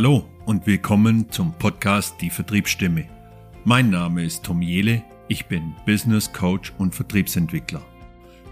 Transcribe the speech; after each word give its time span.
Hallo 0.00 0.24
und 0.46 0.64
willkommen 0.64 1.28
zum 1.28 1.54
Podcast 1.54 2.14
Die 2.20 2.30
Vertriebsstimme. 2.30 3.06
Mein 3.64 3.90
Name 3.90 4.22
ist 4.22 4.44
Tom 4.44 4.62
Jele, 4.62 5.02
ich 5.26 5.46
bin 5.46 5.74
Business 5.86 6.32
Coach 6.32 6.72
und 6.78 6.94
Vertriebsentwickler. 6.94 7.84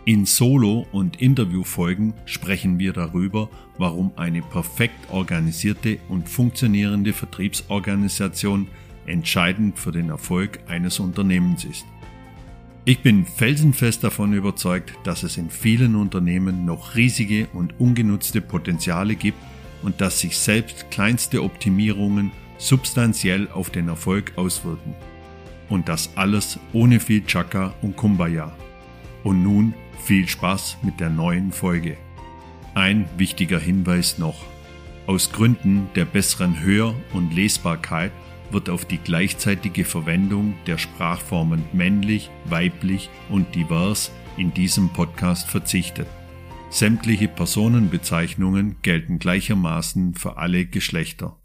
In 0.04 0.26
Solo- 0.26 0.88
und 0.90 1.22
Interviewfolgen 1.22 2.14
sprechen 2.24 2.80
wir 2.80 2.92
darüber, 2.92 3.48
warum 3.78 4.10
eine 4.16 4.42
perfekt 4.42 5.08
organisierte 5.08 6.00
und 6.08 6.28
funktionierende 6.28 7.12
Vertriebsorganisation 7.12 8.66
entscheidend 9.06 9.78
für 9.78 9.92
den 9.92 10.08
Erfolg 10.08 10.58
eines 10.66 10.98
Unternehmens 10.98 11.64
ist. 11.64 11.84
Ich 12.84 13.02
bin 13.02 13.24
felsenfest 13.24 14.02
davon 14.02 14.32
überzeugt, 14.32 14.94
dass 15.04 15.22
es 15.22 15.36
in 15.36 15.50
vielen 15.50 15.94
Unternehmen 15.94 16.64
noch 16.64 16.96
riesige 16.96 17.46
und 17.52 17.78
ungenutzte 17.78 18.40
Potenziale 18.40 19.14
gibt 19.14 19.38
und 19.86 20.00
dass 20.00 20.18
sich 20.18 20.36
selbst 20.36 20.90
kleinste 20.90 21.44
Optimierungen 21.44 22.32
substanziell 22.58 23.48
auf 23.52 23.70
den 23.70 23.86
Erfolg 23.86 24.32
auswirken. 24.34 24.96
Und 25.68 25.88
das 25.88 26.10
alles 26.16 26.58
ohne 26.72 26.98
viel 26.98 27.24
Chaka 27.24 27.72
und 27.82 27.94
Kumbaya. 27.94 28.52
Und 29.22 29.44
nun 29.44 29.74
viel 30.02 30.26
Spaß 30.26 30.78
mit 30.82 30.98
der 30.98 31.08
neuen 31.08 31.52
Folge. 31.52 31.96
Ein 32.74 33.08
wichtiger 33.16 33.60
Hinweis 33.60 34.18
noch. 34.18 34.44
Aus 35.06 35.30
Gründen 35.30 35.88
der 35.94 36.04
besseren 36.04 36.60
Hör- 36.60 36.96
und 37.12 37.32
Lesbarkeit 37.32 38.10
wird 38.50 38.68
auf 38.68 38.86
die 38.86 38.98
gleichzeitige 38.98 39.84
Verwendung 39.84 40.56
der 40.66 40.78
Sprachformen 40.78 41.62
männlich, 41.72 42.28
weiblich 42.46 43.08
und 43.28 43.54
divers 43.54 44.10
in 44.36 44.52
diesem 44.52 44.88
Podcast 44.88 45.48
verzichtet. 45.48 46.08
Sämtliche 46.68 47.28
Personenbezeichnungen 47.28 48.76
gelten 48.82 49.20
gleichermaßen 49.20 50.14
für 50.14 50.36
alle 50.36 50.66
Geschlechter. 50.66 51.40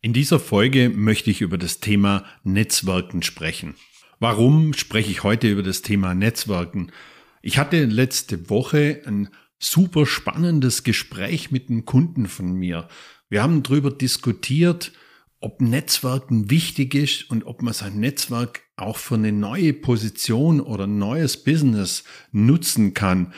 In 0.00 0.12
dieser 0.14 0.40
Folge 0.40 0.88
möchte 0.88 1.30
ich 1.30 1.42
über 1.42 1.58
das 1.58 1.80
Thema 1.80 2.24
Netzwerken 2.44 3.22
sprechen. 3.22 3.74
Warum 4.20 4.72
spreche 4.72 5.10
ich 5.10 5.22
heute 5.22 5.48
über 5.48 5.62
das 5.62 5.82
Thema 5.82 6.14
Netzwerken? 6.14 6.90
Ich 7.42 7.58
hatte 7.58 7.84
letzte 7.84 8.48
Woche 8.48 9.02
ein 9.06 9.28
super 9.58 10.06
spannendes 10.06 10.82
Gespräch 10.82 11.50
mit 11.50 11.68
einem 11.68 11.84
Kunden 11.84 12.26
von 12.26 12.54
mir. 12.54 12.88
Wir 13.28 13.42
haben 13.42 13.62
darüber 13.62 13.90
diskutiert, 13.90 14.92
ob 15.40 15.60
Netzwerken 15.60 16.50
wichtig 16.50 16.94
ist 16.94 17.30
und 17.30 17.44
ob 17.44 17.60
man 17.60 17.74
sein 17.74 18.00
Netzwerk 18.00 18.63
auch 18.76 18.96
für 18.96 19.14
eine 19.14 19.32
neue 19.32 19.72
Position 19.72 20.60
oder 20.60 20.86
ein 20.86 20.98
neues 20.98 21.42
Business 21.42 22.04
nutzen 22.32 22.94
kann. 22.94 23.32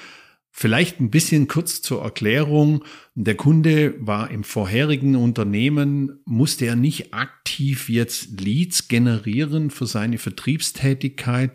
Vielleicht 0.51 1.01
ein 1.01 1.11
bisschen 1.11 1.49
kurz 1.49 1.83
zur 1.83 2.03
Erklärung. 2.03 2.83
Der 3.15 3.35
Kunde 3.35 3.95
war 3.99 4.31
im 4.31 4.43
vorherigen 4.43 5.15
Unternehmen, 5.15 6.21
musste 6.25 6.65
er 6.65 6.77
nicht 6.77 7.13
aktiv 7.13 7.91
jetzt 7.91 8.41
Leads 8.41 8.89
generieren 8.89 9.71
für 9.71 9.87
seine 9.87 10.17
Vertriebstätigkeit, 10.17 11.53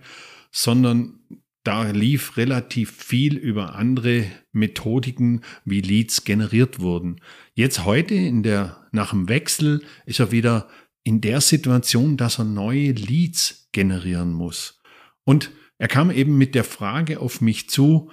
sondern 0.51 1.19
da 1.63 1.89
lief 1.89 2.37
relativ 2.37 2.91
viel 2.91 3.37
über 3.37 3.75
andere 3.75 4.25
Methodiken, 4.51 5.41
wie 5.65 5.81
Leads 5.81 6.23
generiert 6.23 6.79
wurden. 6.79 7.21
Jetzt 7.53 7.85
heute 7.85 8.13
in 8.15 8.43
der, 8.43 8.87
nach 8.91 9.11
dem 9.11 9.29
Wechsel 9.29 9.83
ist 10.05 10.19
er 10.19 10.31
wieder 10.31 10.67
in 11.03 11.21
der 11.21 11.41
Situation, 11.41 12.17
dass 12.17 12.39
er 12.39 12.45
neue 12.45 12.91
Leads 12.91 13.69
generieren 13.71 14.33
muss. 14.33 14.81
Und 15.23 15.51
er 15.77 15.87
kam 15.87 16.11
eben 16.11 16.37
mit 16.37 16.55
der 16.55 16.63
Frage 16.63 17.19
auf 17.19 17.41
mich 17.41 17.69
zu, 17.69 18.11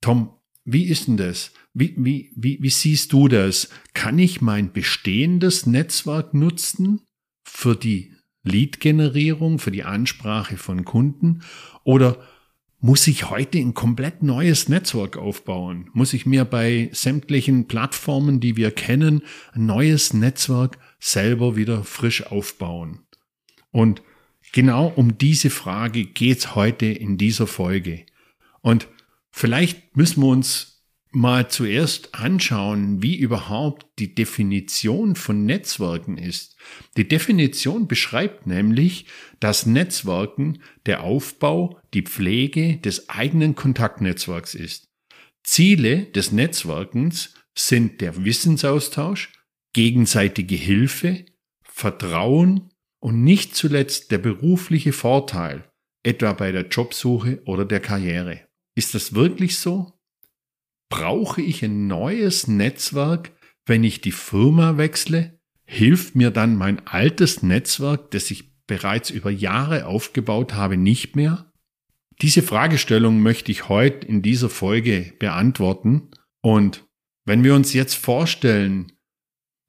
Tom, 0.00 0.30
wie 0.64 0.84
ist 0.84 1.06
denn 1.06 1.16
das? 1.16 1.52
Wie, 1.74 1.94
wie, 1.98 2.32
wie, 2.34 2.58
wie 2.62 2.70
siehst 2.70 3.12
du 3.12 3.28
das? 3.28 3.68
Kann 3.94 4.18
ich 4.18 4.40
mein 4.40 4.72
bestehendes 4.72 5.66
Netzwerk 5.66 6.34
nutzen 6.34 7.02
für 7.44 7.76
die 7.76 8.14
Lead-Generierung, 8.42 9.58
für 9.58 9.70
die 9.70 9.84
Ansprache 9.84 10.56
von 10.56 10.84
Kunden? 10.84 11.42
Oder 11.84 12.26
muss 12.80 13.06
ich 13.06 13.28
heute 13.28 13.58
ein 13.58 13.74
komplett 13.74 14.22
neues 14.22 14.68
Netzwerk 14.68 15.16
aufbauen? 15.16 15.90
Muss 15.92 16.14
ich 16.14 16.24
mir 16.24 16.44
bei 16.44 16.88
sämtlichen 16.92 17.68
Plattformen, 17.68 18.40
die 18.40 18.56
wir 18.56 18.70
kennen, 18.70 19.22
ein 19.52 19.66
neues 19.66 20.14
Netzwerk 20.14 20.78
selber 21.00 21.56
wieder 21.56 21.82
frisch 21.84 22.26
aufbauen? 22.26 23.06
Und 23.72 24.02
genau 24.52 24.88
um 24.88 25.18
diese 25.18 25.50
Frage 25.50 26.04
geht's 26.04 26.54
heute 26.54 26.86
in 26.86 27.18
dieser 27.18 27.46
Folge. 27.46 28.04
Und 28.60 28.88
vielleicht 29.30 29.96
müssen 29.96 30.22
wir 30.22 30.28
uns 30.28 30.70
mal 31.12 31.48
zuerst 31.50 32.14
anschauen, 32.14 33.02
wie 33.02 33.16
überhaupt 33.16 33.86
die 33.98 34.14
Definition 34.14 35.16
von 35.16 35.44
Netzwerken 35.44 36.18
ist. 36.18 36.56
Die 36.96 37.08
Definition 37.08 37.88
beschreibt 37.88 38.46
nämlich, 38.46 39.06
dass 39.40 39.66
Netzwerken 39.66 40.62
der 40.86 41.02
Aufbau, 41.02 41.80
die 41.94 42.02
Pflege 42.02 42.76
des 42.76 43.08
eigenen 43.08 43.56
Kontaktnetzwerks 43.56 44.54
ist. 44.54 44.88
Ziele 45.42 46.04
des 46.04 46.32
Netzwerkens 46.32 47.34
sind 47.56 48.00
der 48.00 48.24
Wissensaustausch, 48.24 49.32
gegenseitige 49.72 50.56
Hilfe, 50.56 51.24
Vertrauen 51.62 52.70
und 53.00 53.24
nicht 53.24 53.54
zuletzt 53.54 54.10
der 54.10 54.18
berufliche 54.18 54.92
Vorteil, 54.92 55.70
etwa 56.02 56.32
bei 56.32 56.52
der 56.52 56.68
Jobsuche 56.68 57.42
oder 57.44 57.64
der 57.64 57.80
Karriere. 57.80 58.40
Ist 58.74 58.94
das 58.94 59.14
wirklich 59.14 59.58
so? 59.58 59.92
Brauche 60.88 61.40
ich 61.40 61.64
ein 61.64 61.86
neues 61.86 62.48
Netzwerk, 62.48 63.32
wenn 63.64 63.84
ich 63.84 64.00
die 64.00 64.12
Firma 64.12 64.76
wechsle? 64.76 65.38
Hilft 65.64 66.16
mir 66.16 66.30
dann 66.30 66.56
mein 66.56 66.86
altes 66.86 67.42
Netzwerk, 67.42 68.10
das 68.10 68.30
ich 68.30 68.50
bereits 68.66 69.10
über 69.10 69.30
Jahre 69.30 69.86
aufgebaut 69.86 70.54
habe, 70.54 70.76
nicht 70.76 71.14
mehr? 71.16 71.52
Diese 72.22 72.42
Fragestellung 72.42 73.20
möchte 73.20 73.50
ich 73.50 73.68
heute 73.68 74.06
in 74.06 74.20
dieser 74.20 74.50
Folge 74.50 75.14
beantworten. 75.18 76.10
Und 76.42 76.86
wenn 77.24 77.44
wir 77.44 77.54
uns 77.54 77.72
jetzt 77.72 77.94
vorstellen, 77.94 78.92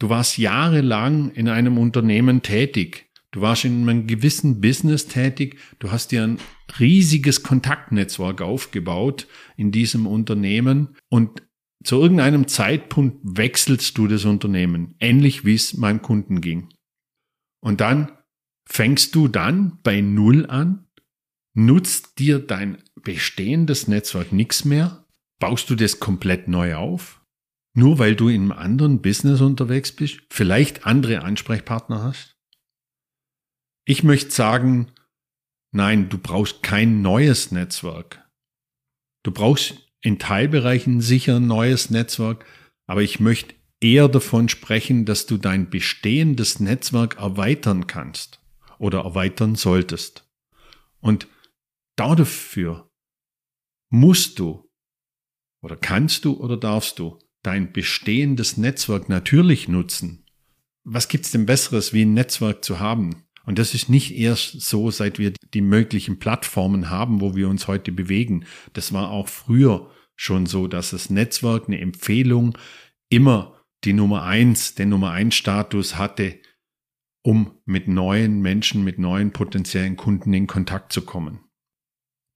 du 0.01 0.09
warst 0.09 0.37
jahrelang 0.37 1.31
in 1.31 1.47
einem 1.47 1.77
Unternehmen 1.77 2.41
tätig, 2.41 3.11
Du 3.33 3.39
warst 3.39 3.63
in 3.63 3.87
einem 3.87 4.07
gewissen 4.07 4.59
Business 4.59 5.07
tätig, 5.07 5.57
du 5.79 5.89
hast 5.89 6.11
dir 6.11 6.23
ein 6.23 6.37
riesiges 6.79 7.43
Kontaktnetzwerk 7.43 8.41
aufgebaut 8.41 9.25
in 9.55 9.71
diesem 9.71 10.05
Unternehmen. 10.05 10.97
Und 11.09 11.41
zu 11.83 12.01
irgendeinem 12.01 12.49
Zeitpunkt 12.49 13.19
wechselst 13.23 13.97
du 13.97 14.07
das 14.07 14.25
Unternehmen, 14.25 14.95
ähnlich 14.99 15.45
wie 15.45 15.55
es 15.55 15.75
meinem 15.75 16.01
Kunden 16.01 16.41
ging. 16.41 16.73
Und 17.61 17.79
dann 17.79 18.11
fängst 18.67 19.15
du 19.15 19.29
dann 19.29 19.79
bei 19.81 20.01
Null 20.01 20.45
an, 20.45 20.87
nutzt 21.53 22.19
dir 22.19 22.39
dein 22.39 22.83
bestehendes 23.01 23.87
Netzwerk 23.87 24.33
nichts 24.33 24.65
mehr, 24.65 25.07
baust 25.39 25.69
du 25.69 25.75
das 25.75 26.01
komplett 26.01 26.49
neu 26.49 26.75
auf, 26.75 27.20
nur 27.73 27.99
weil 27.99 28.15
du 28.15 28.27
in 28.29 28.41
einem 28.41 28.51
anderen 28.51 29.01
Business 29.01 29.41
unterwegs 29.41 29.91
bist, 29.91 30.21
vielleicht 30.29 30.85
andere 30.85 31.23
Ansprechpartner 31.23 32.03
hast. 32.03 32.35
Ich 33.85 34.03
möchte 34.03 34.31
sagen, 34.31 34.91
nein, 35.71 36.09
du 36.09 36.17
brauchst 36.17 36.63
kein 36.63 37.01
neues 37.01 37.51
Netzwerk. 37.51 38.27
Du 39.23 39.31
brauchst 39.31 39.75
in 40.01 40.19
Teilbereichen 40.19 41.01
sicher 41.01 41.37
ein 41.37 41.47
neues 41.47 41.89
Netzwerk, 41.89 42.45
aber 42.87 43.01
ich 43.01 43.19
möchte 43.19 43.55
eher 43.79 44.07
davon 44.07 44.49
sprechen, 44.49 45.05
dass 45.05 45.25
du 45.25 45.37
dein 45.37 45.69
bestehendes 45.69 46.59
Netzwerk 46.59 47.17
erweitern 47.17 47.87
kannst 47.87 48.39
oder 48.77 49.01
erweitern 49.01 49.55
solltest. 49.55 50.29
Und 50.99 51.27
dafür 51.95 52.91
musst 53.89 54.39
du 54.39 54.69
oder 55.61 55.75
kannst 55.75 56.25
du 56.25 56.33
oder 56.33 56.57
darfst 56.57 56.99
du 56.99 57.19
dein 57.43 57.71
bestehendes 57.71 58.57
Netzwerk 58.57 59.09
natürlich 59.09 59.67
nutzen. 59.67 60.25
Was 60.83 61.07
gibt's 61.07 61.31
denn 61.31 61.45
Besseres, 61.45 61.93
wie 61.93 62.03
ein 62.03 62.13
Netzwerk 62.13 62.63
zu 62.63 62.79
haben? 62.79 63.23
Und 63.45 63.59
das 63.59 63.73
ist 63.73 63.89
nicht 63.89 64.15
erst 64.15 64.61
so, 64.61 64.91
seit 64.91 65.19
wir 65.19 65.33
die 65.53 65.61
möglichen 65.61 66.19
Plattformen 66.19 66.89
haben, 66.89 67.21
wo 67.21 67.35
wir 67.35 67.49
uns 67.49 67.67
heute 67.67 67.91
bewegen. 67.91 68.45
Das 68.73 68.93
war 68.93 69.09
auch 69.09 69.27
früher 69.27 69.89
schon 70.15 70.45
so, 70.45 70.67
dass 70.67 70.91
das 70.91 71.09
Netzwerk 71.09 71.67
eine 71.67 71.79
Empfehlung 71.79 72.57
immer 73.09 73.59
die 73.83 73.93
Nummer 73.93 74.23
eins, 74.23 74.75
den 74.75 74.89
Nummer 74.89 75.11
eins 75.11 75.35
Status 75.35 75.97
hatte, 75.97 76.39
um 77.23 77.59
mit 77.65 77.87
neuen 77.87 78.41
Menschen, 78.41 78.83
mit 78.83 78.99
neuen 78.99 79.31
potenziellen 79.31 79.95
Kunden 79.95 80.33
in 80.33 80.47
Kontakt 80.47 80.93
zu 80.93 81.01
kommen. 81.01 81.39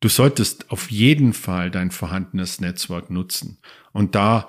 Du 0.02 0.10
solltest 0.10 0.72
auf 0.72 0.92
jeden 0.92 1.34
Fall 1.34 1.72
dein 1.72 1.92
vorhandenes 1.92 2.60
Netzwerk 2.60 3.10
nutzen. 3.10 3.60
Und 3.92 4.16
da 4.16 4.48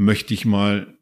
möchte 0.00 0.32
ich 0.32 0.46
mal 0.46 0.98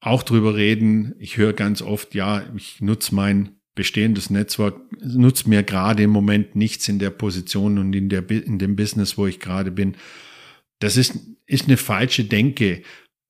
auch 0.00 0.22
drüber 0.22 0.56
reden. 0.56 1.14
Ich 1.18 1.36
höre 1.36 1.52
ganz 1.52 1.82
oft, 1.82 2.14
ja, 2.14 2.44
ich 2.56 2.80
nutze 2.80 3.14
mein 3.14 3.56
bestehendes 3.74 4.28
Netzwerk 4.28 4.74
nutzt 5.00 5.46
mir 5.46 5.62
gerade 5.62 6.02
im 6.02 6.10
Moment 6.10 6.56
nichts 6.56 6.88
in 6.88 6.98
der 6.98 7.10
Position 7.10 7.78
und 7.78 7.94
in, 7.94 8.08
der, 8.08 8.28
in 8.28 8.58
dem 8.58 8.74
Business, 8.74 9.16
wo 9.16 9.28
ich 9.28 9.38
gerade 9.38 9.70
bin. 9.70 9.94
Das 10.80 10.96
ist, 10.96 11.16
ist 11.46 11.66
eine 11.66 11.76
falsche 11.76 12.24
Denke. 12.24 12.82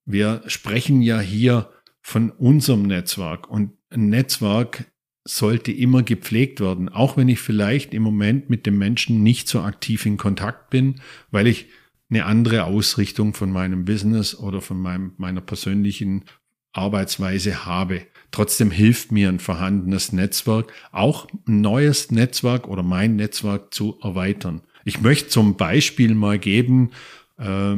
Wir 0.07 0.43
sprechen 0.47 1.03
ja 1.03 1.21
hier 1.21 1.71
von 2.01 2.31
unserem 2.31 2.85
Netzwerk 2.85 3.51
und 3.51 3.73
ein 3.91 4.09
Netzwerk 4.09 4.91
sollte 5.27 5.71
immer 5.71 6.03
gepflegt 6.03 6.61
werden, 6.61 6.89
auch 6.89 7.19
wenn 7.19 7.29
ich 7.29 7.41
vielleicht 7.41 7.93
im 7.93 8.03
Moment 8.03 8.49
mit 8.49 8.65
dem 8.65 8.79
Menschen 8.79 9.23
nicht 9.23 9.49
so 9.49 9.61
aktiv 9.61 10.07
in 10.07 10.17
Kontakt 10.17 10.71
bin, 10.71 11.03
weil 11.31 11.47
ich 11.47 11.67
eine 12.11 12.25
andere 12.25 12.65
Ausrichtung 12.65 13.35
von 13.35 13.51
meinem 13.51 13.85
Business 13.85 14.35
oder 14.35 14.61
von 14.61 14.81
meinem, 14.81 15.13
meiner 15.19 15.41
persönlichen 15.41 16.25
Arbeitsweise 16.73 17.67
habe. 17.67 18.03
Trotzdem 18.31 18.71
hilft 18.71 19.13
mir 19.13 19.29
ein 19.29 19.41
vorhandenes 19.41 20.13
Netzwerk, 20.13 20.73
auch 20.93 21.27
ein 21.47 21.61
neues 21.61 22.11
Netzwerk 22.11 22.69
oder 22.69 22.83
mein 22.83 23.17
Netzwerk 23.17 23.75
zu 23.75 23.99
erweitern. 24.03 24.63
Ich 24.85 25.01
möchte 25.01 25.29
zum 25.29 25.57
Beispiel 25.57 26.15
mal 26.15 26.39
geben, 26.39 26.91
äh, 27.39 27.77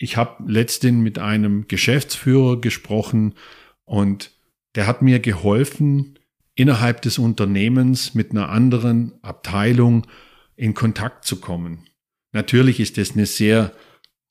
ich 0.00 0.16
habe 0.16 0.50
letztens 0.50 1.02
mit 1.02 1.18
einem 1.18 1.66
Geschäftsführer 1.68 2.60
gesprochen 2.60 3.34
und 3.84 4.32
der 4.74 4.86
hat 4.86 5.02
mir 5.02 5.18
geholfen, 5.18 6.18
innerhalb 6.54 7.02
des 7.02 7.18
Unternehmens 7.18 8.14
mit 8.14 8.32
einer 8.32 8.48
anderen 8.48 9.12
Abteilung 9.22 10.06
in 10.56 10.74
Kontakt 10.74 11.24
zu 11.24 11.40
kommen. 11.40 11.87
Natürlich 12.32 12.80
ist 12.80 12.98
es 12.98 13.12
eine 13.12 13.26
sehr 13.26 13.72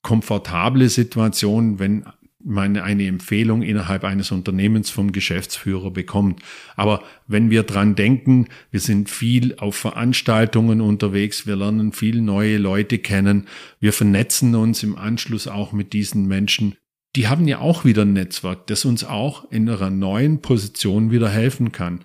komfortable 0.02 0.88
Situation, 0.88 1.78
wenn 1.78 2.04
man 2.44 2.76
eine 2.76 3.06
Empfehlung 3.06 3.62
innerhalb 3.62 4.04
eines 4.04 4.30
Unternehmens 4.30 4.90
vom 4.90 5.12
Geschäftsführer 5.12 5.90
bekommt. 5.90 6.40
Aber 6.76 7.02
wenn 7.26 7.50
wir 7.50 7.64
dran 7.64 7.94
denken, 7.94 8.46
wir 8.70 8.80
sind 8.80 9.10
viel 9.10 9.56
auf 9.58 9.74
Veranstaltungen 9.74 10.80
unterwegs, 10.80 11.46
wir 11.46 11.56
lernen 11.56 11.92
viel 11.92 12.22
neue 12.22 12.58
Leute 12.58 12.98
kennen, 12.98 13.48
wir 13.80 13.92
vernetzen 13.92 14.54
uns 14.54 14.82
im 14.82 14.96
Anschluss 14.96 15.48
auch 15.48 15.72
mit 15.72 15.92
diesen 15.92 16.26
Menschen. 16.26 16.76
Die 17.16 17.26
haben 17.26 17.48
ja 17.48 17.58
auch 17.58 17.84
wieder 17.84 18.02
ein 18.02 18.12
Netzwerk, 18.12 18.66
das 18.68 18.84
uns 18.84 19.02
auch 19.02 19.50
in 19.50 19.68
einer 19.68 19.90
neuen 19.90 20.40
Position 20.40 21.10
wieder 21.10 21.28
helfen 21.28 21.72
kann. 21.72 22.04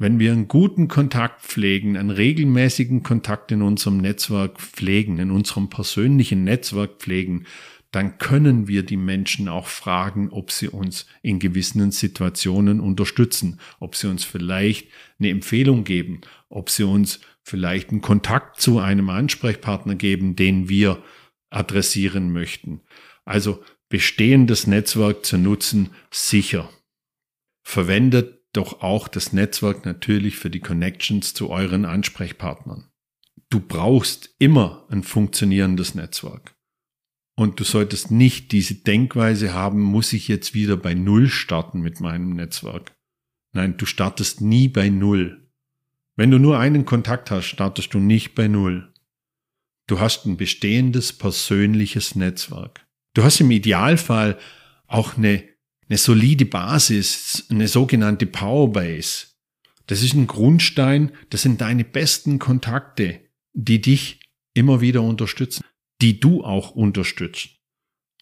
Wenn 0.00 0.18
wir 0.18 0.32
einen 0.32 0.48
guten 0.48 0.88
Kontakt 0.88 1.42
pflegen, 1.42 1.98
einen 1.98 2.08
regelmäßigen 2.08 3.02
Kontakt 3.02 3.52
in 3.52 3.60
unserem 3.60 3.98
Netzwerk 3.98 4.58
pflegen, 4.58 5.18
in 5.18 5.30
unserem 5.30 5.68
persönlichen 5.68 6.42
Netzwerk 6.42 6.92
pflegen, 7.00 7.44
dann 7.90 8.16
können 8.16 8.66
wir 8.66 8.82
die 8.82 8.96
Menschen 8.96 9.46
auch 9.46 9.66
fragen, 9.66 10.30
ob 10.30 10.52
sie 10.52 10.68
uns 10.68 11.04
in 11.20 11.38
gewissen 11.38 11.90
Situationen 11.90 12.80
unterstützen, 12.80 13.60
ob 13.78 13.94
sie 13.94 14.08
uns 14.08 14.24
vielleicht 14.24 14.88
eine 15.18 15.28
Empfehlung 15.28 15.84
geben, 15.84 16.22
ob 16.48 16.70
sie 16.70 16.84
uns 16.84 17.20
vielleicht 17.42 17.90
einen 17.90 18.00
Kontakt 18.00 18.58
zu 18.58 18.78
einem 18.78 19.10
Ansprechpartner 19.10 19.96
geben, 19.96 20.34
den 20.34 20.70
wir 20.70 21.02
adressieren 21.50 22.32
möchten. 22.32 22.80
Also 23.26 23.62
bestehendes 23.90 24.66
Netzwerk 24.66 25.26
zu 25.26 25.36
nutzen, 25.36 25.90
sicher. 26.10 26.70
Verwendet 27.62 28.39
doch 28.52 28.82
auch 28.82 29.08
das 29.08 29.32
Netzwerk 29.32 29.84
natürlich 29.84 30.36
für 30.36 30.50
die 30.50 30.60
Connections 30.60 31.34
zu 31.34 31.50
euren 31.50 31.84
Ansprechpartnern. 31.84 32.90
Du 33.48 33.60
brauchst 33.60 34.34
immer 34.38 34.86
ein 34.90 35.02
funktionierendes 35.02 35.94
Netzwerk. 35.94 36.54
Und 37.36 37.58
du 37.58 37.64
solltest 37.64 38.10
nicht 38.10 38.52
diese 38.52 38.74
Denkweise 38.74 39.54
haben, 39.54 39.80
muss 39.80 40.12
ich 40.12 40.28
jetzt 40.28 40.54
wieder 40.54 40.76
bei 40.76 40.94
Null 40.94 41.28
starten 41.28 41.80
mit 41.80 42.00
meinem 42.00 42.34
Netzwerk. 42.34 42.94
Nein, 43.52 43.76
du 43.76 43.86
startest 43.86 44.40
nie 44.40 44.68
bei 44.68 44.88
Null. 44.90 45.48
Wenn 46.16 46.30
du 46.30 46.38
nur 46.38 46.58
einen 46.58 46.84
Kontakt 46.84 47.30
hast, 47.30 47.46
startest 47.46 47.94
du 47.94 47.98
nicht 47.98 48.34
bei 48.34 48.46
Null. 48.46 48.92
Du 49.86 49.98
hast 49.98 50.26
ein 50.26 50.36
bestehendes 50.36 51.12
persönliches 51.12 52.14
Netzwerk. 52.14 52.86
Du 53.14 53.24
hast 53.24 53.40
im 53.40 53.50
Idealfall 53.50 54.38
auch 54.86 55.16
eine 55.16 55.42
eine 55.90 55.98
solide 55.98 56.46
Basis, 56.46 57.46
eine 57.50 57.68
sogenannte 57.68 58.26
Powerbase. 58.26 59.26
Das 59.86 60.02
ist 60.02 60.14
ein 60.14 60.28
Grundstein, 60.28 61.10
das 61.30 61.42
sind 61.42 61.60
deine 61.60 61.84
besten 61.84 62.38
Kontakte, 62.38 63.20
die 63.52 63.80
dich 63.80 64.20
immer 64.54 64.80
wieder 64.80 65.02
unterstützen, 65.02 65.64
die 66.00 66.20
du 66.20 66.44
auch 66.44 66.70
unterstützt. 66.70 67.50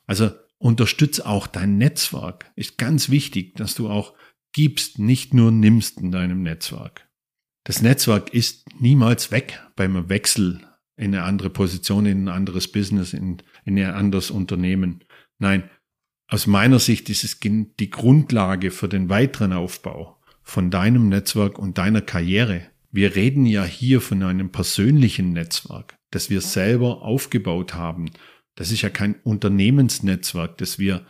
Also 0.07 0.31
unterstütz 0.57 1.21
auch 1.21 1.47
dein 1.47 1.77
Netzwerk. 1.77 2.51
Ist 2.57 2.79
ganz 2.79 3.11
wichtig, 3.11 3.55
dass 3.57 3.75
du 3.75 3.91
auch 3.91 4.15
gibst, 4.53 4.99
nicht 4.99 5.35
nur 5.35 5.53
nimmst 5.53 6.01
in 6.01 6.11
deinem 6.11 6.43
Netzwerk. 6.43 7.07
Das 7.65 7.83
Netzwerk 7.83 8.33
ist 8.33 8.65
niemals 8.81 9.31
weg 9.31 9.63
beim 9.77 10.09
Wechsel 10.09 10.67
in 10.97 11.15
eine 11.15 11.25
andere 11.25 11.51
Position, 11.51 12.07
in 12.07 12.25
ein 12.25 12.29
anderes 12.29 12.73
Business, 12.73 13.13
in, 13.13 13.43
in 13.67 13.79
ein 13.79 13.93
anderes 13.93 14.31
Unternehmen. 14.31 15.05
Nein, 15.39 15.69
aus 16.29 16.47
meiner 16.47 16.79
Sicht 16.79 17.09
ist 17.09 17.25
es 17.25 17.41
die 17.41 17.91
Grundlage 17.91 18.71
für 18.71 18.89
den 18.89 19.09
weiteren 19.09 19.55
Aufbau 19.55 20.19
von 20.43 20.71
deinem 20.71 21.09
Netzwerk 21.09 21.59
und 21.59 21.79
deiner 21.79 22.03
Karriere. 22.03 22.63
Wir 22.93 23.17
reden 23.17 23.47
ja 23.47 23.65
hier 23.65 24.01
von 24.01 24.23
einem 24.23 24.51
persönlichen 24.53 25.33
Netzwerk, 25.33 25.99
das 26.11 26.31
wir 26.31 26.43
selber 26.43 27.03
aufgebaut 27.03 27.75
haben. 27.75 28.11
Das 28.55 28.71
ist 28.71 28.83
ja 28.83 28.91
kein 28.91 29.15
Unternehmensnetzwerk, 29.25 30.59
das 30.59 30.79
wir 30.79 31.07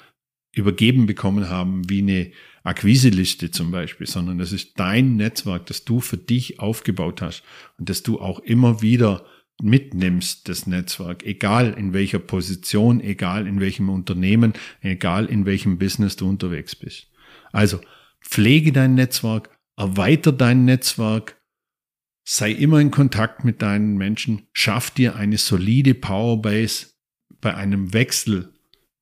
übergeben 0.53 1.07
bekommen 1.07 1.49
haben, 1.49 1.89
wie 1.89 2.03
eine 2.03 2.31
Akquiseliste 2.63 3.51
zum 3.51 3.71
Beispiel, 3.71 4.07
sondern 4.07 4.39
das 4.39 4.53
ist 4.53 4.79
dein 4.79 5.17
Netzwerk, 5.17 5.67
das 5.67 5.85
du 5.85 6.01
für 6.01 6.17
dich 6.17 6.61
aufgebaut 6.61 7.23
hast 7.23 7.43
und 7.77 7.89
das 7.89 8.03
du 8.03 8.21
auch 8.21 8.39
immer 8.41 8.83
wieder 8.83 9.25
mitnimmst, 9.63 10.49
das 10.49 10.67
Netzwerk, 10.67 11.25
egal 11.25 11.75
in 11.75 11.93
welcher 11.93 12.19
Position, 12.19 13.01
egal 13.01 13.47
in 13.47 13.61
welchem 13.61 13.89
Unternehmen, 13.89 14.53
egal 14.81 15.27
in 15.27 15.47
welchem 15.47 15.79
Business 15.79 16.17
du 16.17 16.29
unterwegs 16.29 16.77
bist. 16.77 17.09
Also 17.53 17.81
pflege 18.23 18.73
dein 18.73 18.95
Netzwerk, 18.95 19.51
erweiter 19.77 20.33
dein 20.33 20.65
Netzwerk, 20.65 21.37
sei 22.25 22.53
immer 22.53 22.79
in 22.79 22.91
Kontakt 22.91 23.45
mit 23.45 23.63
deinen 23.63 23.97
Menschen, 23.97 24.47
schaff 24.53 24.91
dir 24.91 25.17
eine 25.17 25.39
solide 25.39 25.95
Powerbase. 25.95 26.89
Bei 27.41 27.55
einem 27.55 27.93
Wechsel 27.95 28.53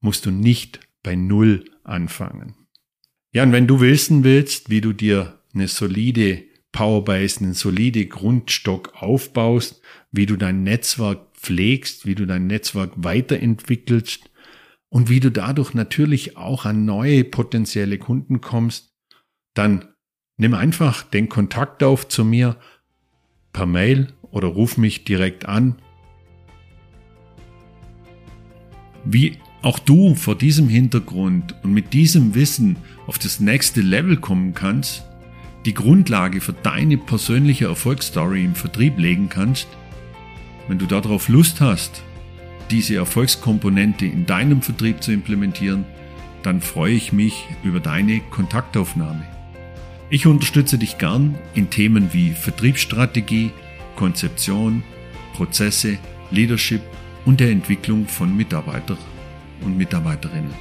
musst 0.00 0.26
du 0.26 0.30
nicht 0.30 0.80
bei 1.02 1.16
Null 1.16 1.64
anfangen. 1.82 2.54
Ja, 3.32 3.42
und 3.42 3.52
wenn 3.52 3.66
du 3.66 3.80
wissen 3.80 4.24
willst, 4.24 4.70
wie 4.70 4.80
du 4.80 4.92
dir 4.92 5.40
eine 5.52 5.68
solide 5.68 6.44
Powerbase, 6.76 7.40
einen 7.40 7.54
solide 7.54 8.04
Grundstock 8.04 8.92
aufbaust, 9.02 9.80
wie 10.12 10.26
du 10.26 10.36
dein 10.36 10.62
Netzwerk 10.62 11.20
pflegst, 11.32 12.04
wie 12.04 12.14
du 12.14 12.26
dein 12.26 12.46
Netzwerk 12.46 12.90
weiterentwickelst 12.96 14.30
und 14.90 15.08
wie 15.08 15.20
du 15.20 15.30
dadurch 15.30 15.72
natürlich 15.72 16.36
auch 16.36 16.66
an 16.66 16.84
neue 16.84 17.24
potenzielle 17.24 17.96
Kunden 17.96 18.42
kommst, 18.42 18.94
dann 19.54 19.88
nimm 20.36 20.52
einfach 20.52 21.02
den 21.02 21.30
Kontakt 21.30 21.82
auf 21.82 22.08
zu 22.08 22.26
mir 22.26 22.58
per 23.54 23.64
Mail 23.64 24.08
oder 24.30 24.48
ruf 24.48 24.76
mich 24.76 25.04
direkt 25.04 25.46
an. 25.46 25.76
Wie 29.02 29.38
auch 29.62 29.78
du 29.78 30.14
vor 30.14 30.36
diesem 30.36 30.68
Hintergrund 30.68 31.54
und 31.64 31.72
mit 31.72 31.94
diesem 31.94 32.34
Wissen 32.34 32.76
auf 33.06 33.18
das 33.18 33.40
nächste 33.40 33.80
Level 33.80 34.18
kommen 34.18 34.52
kannst, 34.52 35.04
die 35.66 35.74
Grundlage 35.74 36.40
für 36.40 36.52
deine 36.52 36.96
persönliche 36.96 37.66
Erfolgsstory 37.66 38.44
im 38.44 38.54
Vertrieb 38.54 38.98
legen 38.98 39.28
kannst, 39.28 39.66
wenn 40.68 40.78
du 40.78 40.86
darauf 40.86 41.28
Lust 41.28 41.60
hast, 41.60 42.02
diese 42.70 42.96
Erfolgskomponente 42.96 44.06
in 44.06 44.26
deinem 44.26 44.62
Vertrieb 44.62 45.02
zu 45.02 45.12
implementieren, 45.12 45.84
dann 46.42 46.60
freue 46.60 46.94
ich 46.94 47.12
mich 47.12 47.44
über 47.64 47.80
deine 47.80 48.20
Kontaktaufnahme. 48.30 49.24
Ich 50.08 50.26
unterstütze 50.26 50.78
dich 50.78 50.98
gern 50.98 51.36
in 51.54 51.68
Themen 51.68 52.12
wie 52.12 52.30
Vertriebsstrategie, 52.30 53.50
Konzeption, 53.96 54.84
Prozesse, 55.34 55.98
Leadership 56.30 56.82
und 57.24 57.40
der 57.40 57.50
Entwicklung 57.50 58.06
von 58.06 58.36
Mitarbeitern 58.36 58.98
und 59.62 59.76
Mitarbeiterinnen. 59.76 60.54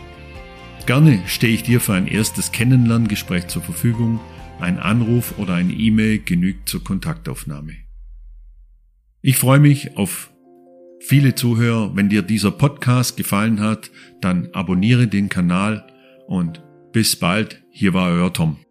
Gerne 0.87 1.19
stehe 1.27 1.53
ich 1.53 1.63
dir 1.63 1.79
für 1.79 1.93
ein 1.93 2.07
erstes 2.07 2.51
Kennenlerngespräch 2.51 3.47
zur 3.47 3.61
Verfügung. 3.61 4.19
Ein 4.59 4.79
Anruf 4.79 5.37
oder 5.37 5.53
eine 5.53 5.73
E-Mail 5.73 6.19
genügt 6.19 6.69
zur 6.69 6.83
Kontaktaufnahme. 6.83 7.73
Ich 9.21 9.37
freue 9.37 9.59
mich 9.59 9.97
auf 9.97 10.31
viele 10.99 11.35
Zuhörer. 11.35 11.95
Wenn 11.95 12.09
dir 12.09 12.21
dieser 12.21 12.51
Podcast 12.51 13.17
gefallen 13.17 13.59
hat, 13.59 13.91
dann 14.21 14.49
abonniere 14.53 15.07
den 15.07 15.29
Kanal 15.29 15.85
und 16.27 16.63
bis 16.93 17.15
bald. 17.15 17.63
Hier 17.69 17.93
war 17.93 18.09
euer 18.09 18.31
Tom. 18.33 18.64